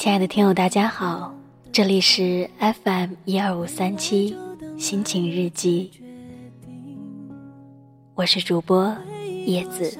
[0.00, 1.34] 亲爱的听友，大家好，
[1.70, 4.34] 这里是 FM 一二五三七
[4.78, 5.90] 心情日记，
[8.14, 8.96] 我是主播
[9.44, 9.98] 叶子。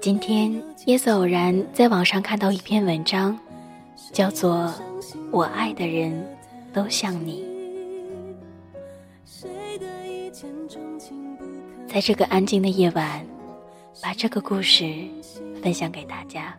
[0.00, 3.38] 今天叶子偶然在网上看到一篇文章，
[4.12, 4.66] 叫做
[5.30, 6.26] 《我爱的人
[6.72, 7.44] 都像你》。
[11.96, 13.26] 在这个安静的夜晚，
[14.02, 14.84] 把这个故事
[15.62, 16.54] 分享给大家。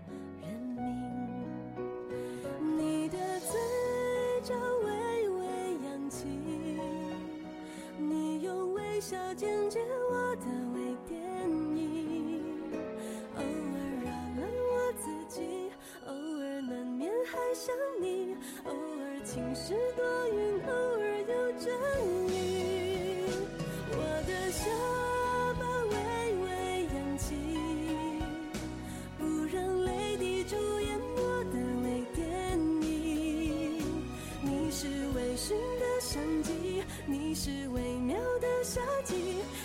[38.77, 39.15] 夏季，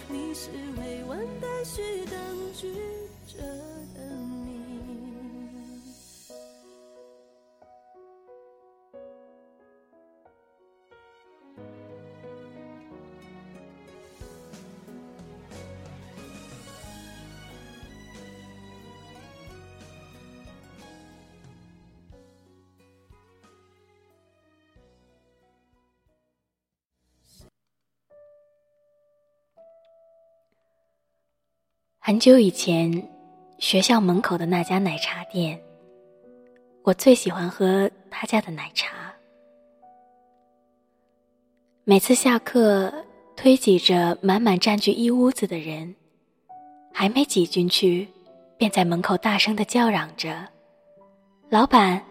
[0.08, 2.01] 你是未完待续。
[32.04, 33.08] 很久以前，
[33.60, 35.56] 学校门口的那家奶茶店，
[36.82, 39.14] 我最喜欢喝他家的奶茶。
[41.84, 42.92] 每次下课，
[43.36, 45.94] 推挤着满满占据一屋子的人，
[46.92, 48.08] 还没挤进去，
[48.58, 50.48] 便在门口大声的叫嚷着
[51.50, 52.02] ：“老板，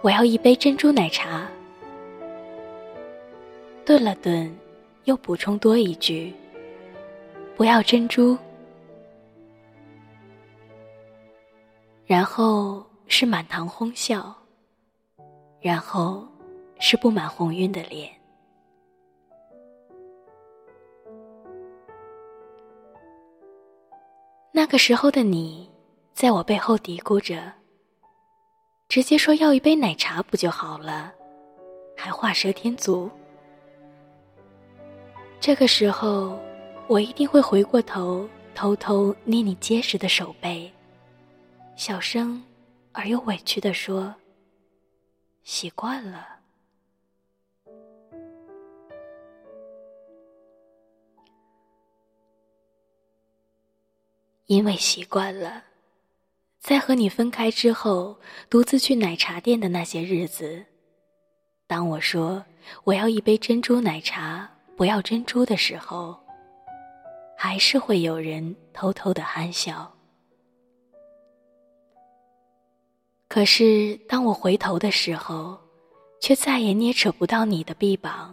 [0.00, 1.46] 我要一杯珍珠奶茶。”
[3.84, 4.50] 顿了顿，
[5.04, 6.32] 又补充多一句
[7.54, 8.34] ：“不要珍珠。”
[12.06, 14.34] 然后是满堂哄笑，
[15.60, 16.26] 然后
[16.78, 18.10] 是布满红晕的脸。
[24.52, 25.68] 那个时候的你，
[26.12, 27.52] 在我背后嘀咕着
[28.88, 31.12] ：“直接说要一杯奶茶不就好了，
[31.96, 33.10] 还画蛇添足。”
[35.40, 36.38] 这个时候，
[36.86, 40.70] 我一定会回过头，偷偷捏你结实的手背。
[41.76, 42.42] 小声
[42.92, 44.14] 而又委屈的说
[45.42, 46.26] ：“习惯了，
[54.46, 55.64] 因为习惯了，
[56.60, 58.18] 在和你分开之后，
[58.48, 60.64] 独自去奶茶店的那些日子，
[61.66, 62.44] 当我说
[62.84, 66.18] 我要一杯珍珠奶茶，不要珍珠的时候，
[67.36, 69.90] 还是会有人偷偷的憨笑。”
[73.34, 75.58] 可是，当我回头的时候，
[76.20, 78.32] 却再也捏扯不到你的臂膀，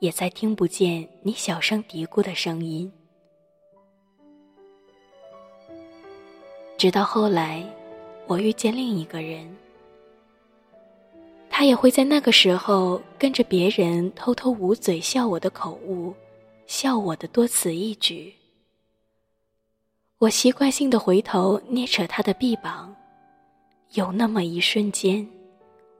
[0.00, 2.92] 也再听不见你小声嘀咕的声音。
[6.76, 7.64] 直到后来，
[8.26, 9.56] 我遇见另一个人，
[11.48, 16.12] 他也会在那个时候跟着别人偷偷捂嘴笑我的口误，
[16.66, 18.34] 笑我的多此一举。
[20.18, 22.94] 我习惯性的回头捏扯他的臂膀。
[23.96, 25.26] 有那么一瞬间，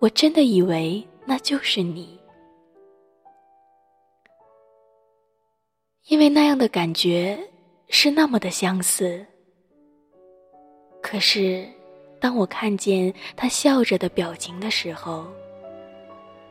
[0.00, 2.20] 我真的以为那就是你，
[6.08, 7.38] 因为那样的感觉
[7.88, 9.25] 是那么的相似。
[11.02, 11.66] 可是，
[12.20, 15.26] 当我看见他笑着的表情的时候，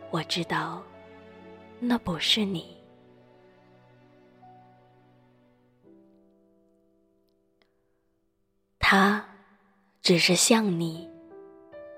[0.10, 0.82] 我知道，
[1.80, 2.76] 那不是你，
[8.80, 9.24] 他
[10.02, 11.08] 只是像你。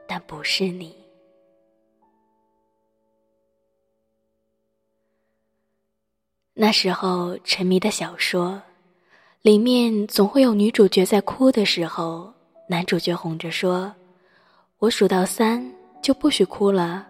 [0.07, 0.95] 但不是你。
[6.53, 8.59] 那时候沉迷的小说，
[9.43, 12.33] 里面总会有女主角在哭的时候，
[12.67, 13.93] 男主角哄着说
[14.79, 15.71] ：“我数到三
[16.01, 17.07] 就不许哭了。”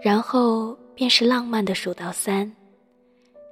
[0.00, 2.54] 然后便是浪漫的数到三，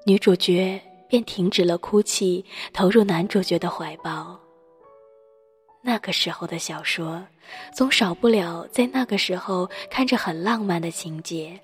[0.07, 4.39] 女主角便停止了哭泣，投入男主角的怀抱。
[5.85, 7.21] 那个时候的小说，
[7.75, 11.59] 总少不了在那个时候看着很浪漫的情节，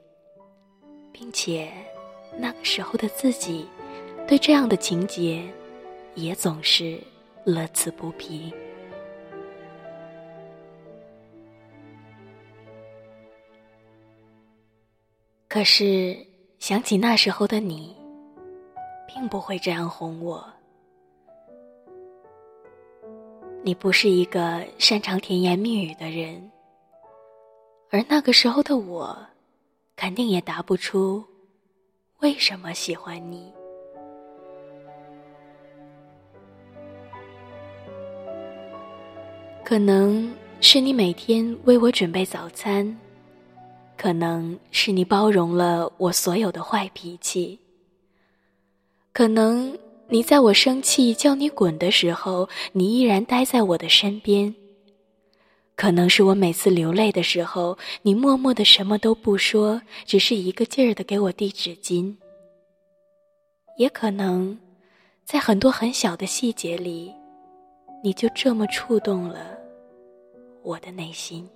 [1.13, 1.73] 并且
[2.37, 3.67] 那个时候的自己，
[4.27, 5.43] 对这样的情节，
[6.17, 7.01] 也总是
[7.45, 8.53] 乐此不疲。
[15.47, 16.17] 可是
[16.59, 17.97] 想起那时候的你，
[19.07, 20.45] 并不会这样哄我。
[23.69, 26.51] 你不是一个擅长甜言蜜语的人，
[27.91, 29.15] 而那个时候的我，
[29.95, 31.23] 肯定也答不出
[32.21, 33.53] 为什么喜欢你。
[39.63, 42.99] 可能是你每天为我准备早餐，
[43.99, 47.59] 可能是你包容了我所有的坏脾气，
[49.13, 49.79] 可能。
[50.11, 54.55] 你在我生气叫你滚的时候，你依然待在我的身边。
[55.77, 62.17] 可能是我每次流泪的时候，你默默的什么都不说，只是一个劲儿的给我递纸巾。
[63.77, 64.59] 也可能，
[65.27, 67.13] 在很多很小的细节里，
[68.03, 69.59] 你就这么触动了
[70.63, 71.47] 我的内心。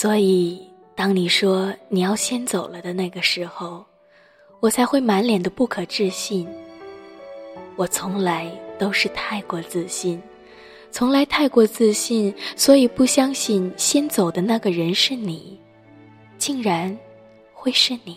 [0.00, 0.58] 所以，
[0.94, 3.84] 当你说你要先走了的那个时候，
[4.58, 6.48] 我才会满脸的不可置信。
[7.76, 10.18] 我从来都是太过自信，
[10.90, 15.60] 从来太过自信，所以不相信先走的那个人是你，
[16.38, 16.98] 竟然
[17.52, 18.16] 会是你。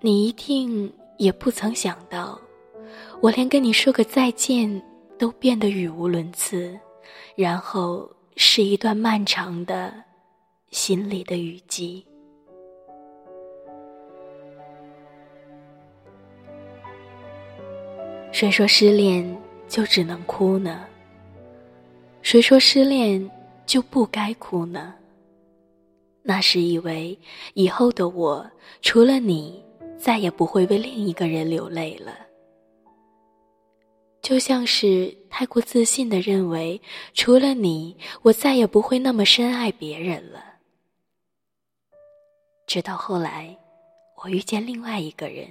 [0.00, 2.40] 你一定也不曾想到，
[3.20, 4.80] 我连跟你说个再见。
[5.18, 6.78] 都变得语无伦次，
[7.34, 9.92] 然后是一段漫长的
[10.70, 12.06] 心里的雨季。
[18.30, 19.36] 谁说失恋
[19.66, 20.86] 就只能哭呢？
[22.22, 23.28] 谁说失恋
[23.66, 24.94] 就不该哭呢？
[26.22, 27.18] 那是以为
[27.54, 28.48] 以后的我
[28.82, 29.64] 除了你，
[29.96, 32.27] 再也不会为另一个人流泪了。
[34.28, 36.78] 就像是太过自信的认为，
[37.14, 40.44] 除了你，我再也不会那么深爱别人了。
[42.66, 43.56] 直到后来，
[44.22, 45.48] 我遇见另外一个人，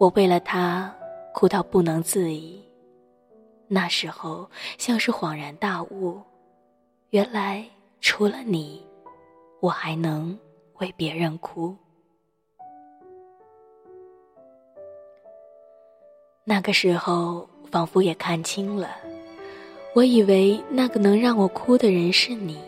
[0.00, 0.90] 我为了他
[1.34, 2.58] 哭到不能自已。
[3.68, 6.22] 那时候，像是恍然大悟，
[7.10, 7.62] 原来
[8.00, 8.82] 除了你，
[9.60, 10.34] 我还能
[10.78, 11.76] 为别人哭。
[16.48, 18.96] 那个时候，仿佛也看清了。
[19.96, 22.60] 我以为那个能让我哭的人是你，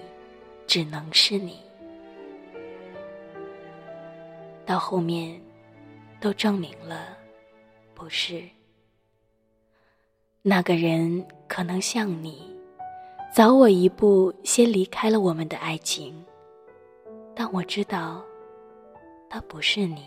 [0.66, 1.60] 只能是你。
[4.66, 5.40] 到后面，
[6.20, 7.16] 都证明了，
[7.94, 8.42] 不是。
[10.42, 12.52] 那个人可能像你，
[13.32, 16.12] 早我一步先离开了我们的爱情，
[17.32, 18.24] 但我知道，
[19.30, 20.04] 他不是你。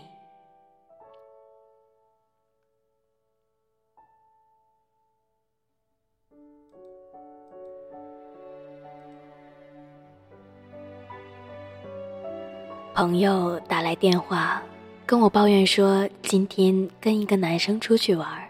[13.02, 14.62] 朋友打来电话，
[15.04, 18.48] 跟我抱怨说，今天跟一个男生出去玩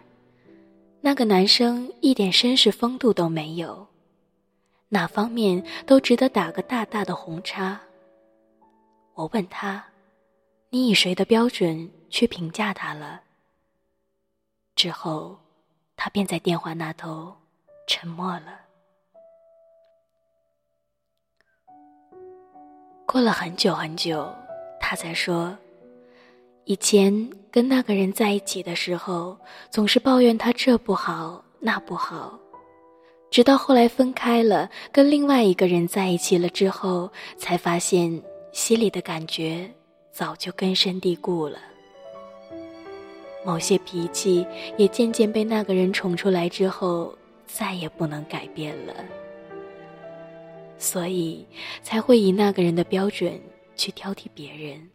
[1.00, 3.86] 那个男生一点绅士风度都没有，
[4.90, 7.80] 哪方面都值得打个大大的红叉。
[9.14, 9.82] 我问他
[10.68, 13.22] ：“你以谁的标准去评价他了？”
[14.76, 15.38] 之后，
[15.96, 17.34] 他便在电话那头
[17.86, 18.60] 沉默了。
[23.04, 24.34] 过了很久很久，
[24.92, 25.56] 他才说
[26.68, 29.34] ：“以前跟那个人在一起的时候，
[29.70, 32.38] 总是抱怨他这不好那不好，
[33.30, 38.22] 直到后来分开了，跟另外一个人在一起了之后，才发现
[38.52, 39.66] 心里的感觉
[40.10, 41.58] 早就根深蒂固了。
[43.46, 44.46] 某些脾气
[44.76, 48.94] 也渐渐被那个人宠出来之后，再也不能改变了。”
[50.76, 51.46] 所以
[51.82, 53.40] 才会以那个人的标准
[53.82, 54.88] 去挑剔别人。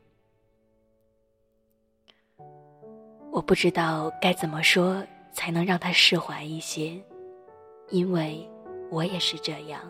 [3.33, 5.03] 我不知道该怎么说
[5.33, 6.97] 才能让他释怀一些，
[7.89, 8.49] 因为
[8.89, 9.81] 我也是这样。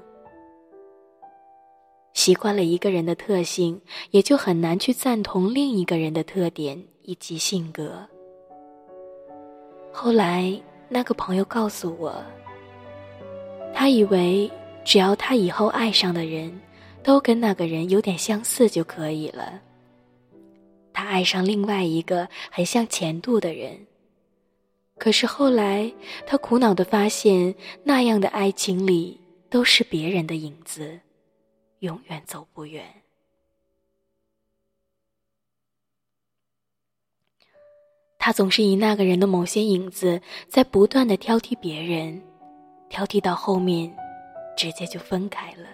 [2.15, 8.03] 习惯了一个人的特性，也就很难去赞同另一个人的特点以及性格。
[9.93, 12.15] 后来那个朋友告诉我，
[13.75, 14.51] 他以为。
[14.87, 16.61] 只要他以后爱上的人，
[17.07, 19.61] 都跟那个人有点相似就可以了。
[20.91, 23.87] 他爱上另外一个很像前度的人。
[24.97, 25.89] 可是后来，
[26.25, 29.17] 他苦恼的发现，那样的爱情里
[29.49, 30.99] 都是别人的影子，
[31.79, 32.83] 永远走不远。
[38.19, 42.21] 他总是以那个人的某些影子，在不断的挑剔别人，
[42.89, 43.95] 挑剔到后面，
[44.57, 45.69] 直接就分开了。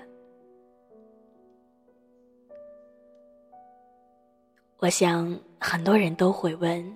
[4.84, 6.94] 我想很多人都会问：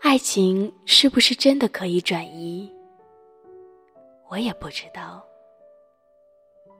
[0.00, 2.68] 爱情是不是真的可以转移？
[4.28, 5.24] 我也不知道，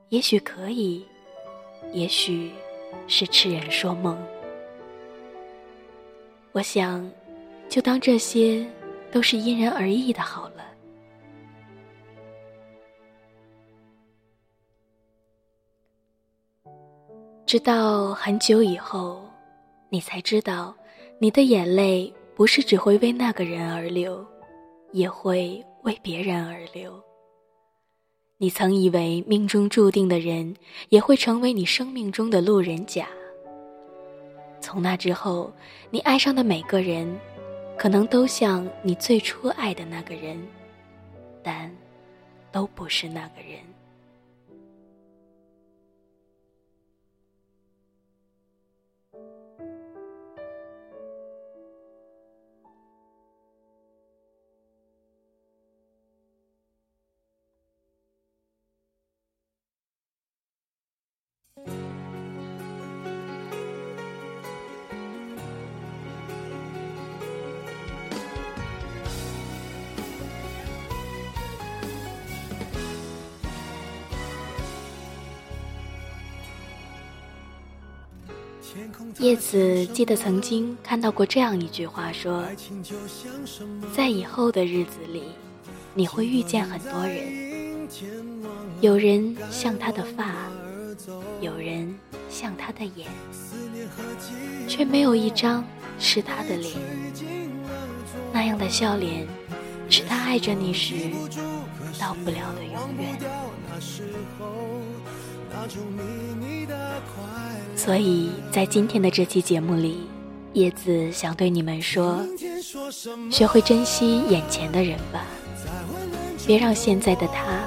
[0.09, 1.07] 也许可以，
[1.93, 2.51] 也许
[3.07, 4.21] 是痴人说梦。
[6.51, 7.09] 我想。
[7.69, 8.67] 就当这些
[9.11, 10.63] 都是因人而异的好了。
[17.47, 19.25] 直到很久以后，
[19.93, 20.75] 你才知道，
[21.19, 24.27] 你的眼泪不是只会为那个人而流，
[24.93, 26.99] 也会为别人而流。
[28.39, 30.57] 你曾以为命中注定的人，
[30.89, 33.07] 也会成为你生命中的路人甲。
[34.63, 35.53] 从那之后，
[35.91, 37.07] 你爱上的每个人。
[37.75, 40.41] 可能都像你最初爱的那个人，
[41.43, 41.75] 但
[42.53, 43.59] 都不是那个人。
[79.19, 82.45] 叶子记得曾经看到过这样一句话，说
[83.95, 85.25] ：“在以后的日子里，
[85.95, 87.89] 你会遇见很多人，
[88.81, 90.35] 有人像他的发，
[91.41, 91.95] 有人
[92.29, 93.09] 像他的眼，
[94.69, 95.65] 却没有一张
[95.99, 96.75] 是他的脸。
[98.33, 99.27] 那样的笑脸，
[99.89, 100.95] 是他爱着你时
[101.99, 103.19] 到不了的永远。”
[107.85, 110.07] 所以在今天的这期节目里，
[110.53, 112.25] 叶子想对你们说：
[113.29, 115.25] 学会珍惜眼前的人吧，
[116.47, 117.65] 别让现在的他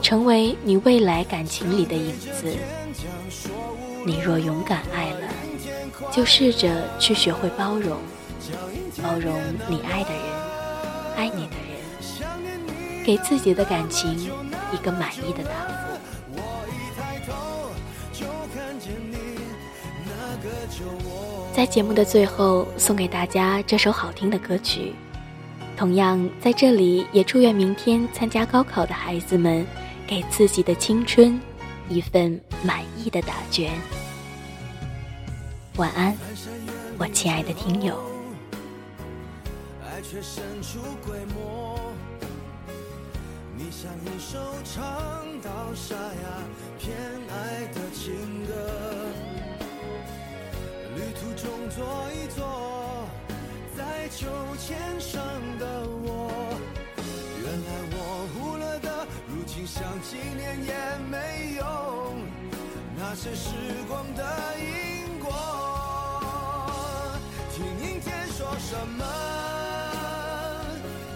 [0.00, 2.56] 成为你未来感情里的影子。
[4.06, 5.28] 你若勇敢爱了，
[6.10, 7.98] 就试着去学会包容，
[9.02, 9.38] 包容
[9.68, 10.22] 你爱的人，
[11.18, 14.18] 爱你的人，给自己的感情
[14.72, 15.79] 一个满意的答复。
[21.52, 24.94] 在节目的最后，送给大家这首好听的歌曲。
[25.76, 29.66] 同样，在这里也祝愿明天参加高考的孩子们，
[30.06, 31.40] 给自己的青春
[31.88, 33.72] 一份满意的答卷。
[35.76, 36.16] 晚安，
[36.98, 37.98] 我亲爱的听友。
[43.56, 44.82] 你像一首唱
[45.42, 46.42] 到沙哑
[46.78, 46.96] 偏
[47.28, 48.14] 爱的情
[48.46, 49.19] 歌。
[51.70, 53.06] 坐一坐，
[53.76, 54.26] 在秋
[54.58, 55.22] 千上
[55.58, 55.64] 的
[56.02, 56.58] 我，
[57.42, 57.96] 原来我
[58.34, 60.74] 忽略的，如今想纪念也
[61.08, 61.64] 没用，
[62.98, 63.50] 那些时
[63.88, 64.24] 光的
[64.58, 65.30] 因果。
[67.54, 69.04] 听阴天说什么，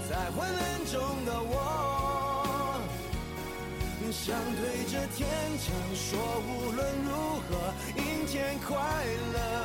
[0.09, 0.95] 在昏暗中
[1.27, 2.79] 的我，
[4.13, 7.11] 想对着天讲说，无论如
[7.43, 7.51] 何，
[7.97, 8.79] 阴天快
[9.35, 9.64] 乐。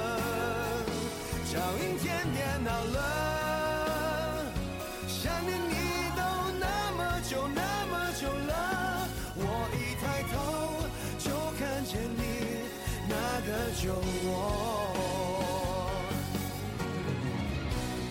[1.51, 4.45] 脚印天天到了，
[5.07, 5.73] 想念你
[6.15, 6.21] 都
[6.59, 9.41] 那么久那么久了，我
[9.73, 10.37] 一抬头
[11.17, 12.21] 就看见你
[13.07, 13.15] 那
[13.47, 13.49] 个
[13.81, 14.29] 旧我。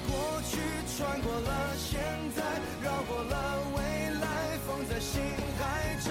[0.08, 0.10] 过
[0.42, 0.58] 去
[0.96, 2.00] 穿过了，现
[2.34, 2.42] 在
[2.82, 3.78] 绕过了，未
[4.20, 5.22] 来放在心
[5.60, 6.10] 海中，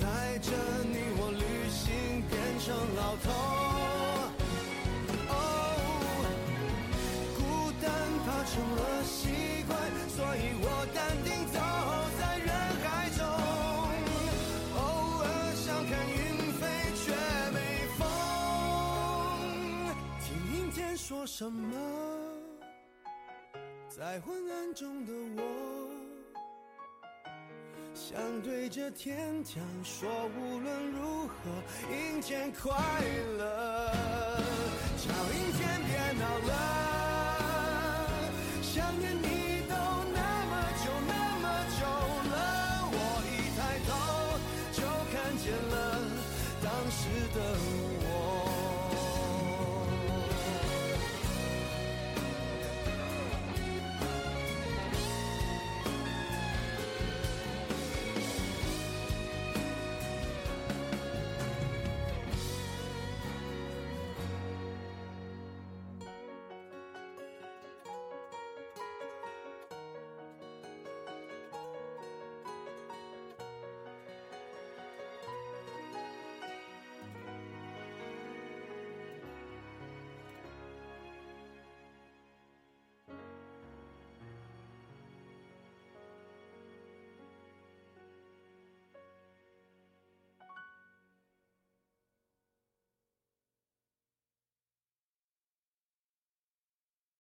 [0.00, 0.50] 带着
[0.82, 3.63] 你我旅行变成老头。
[21.36, 21.76] 什么，
[23.88, 25.42] 在昏暗中的我，
[27.92, 31.34] 想对着天讲，说无论如何，
[31.90, 32.70] 阴天快
[33.36, 33.92] 乐。
[34.96, 35.63] 叫阴天。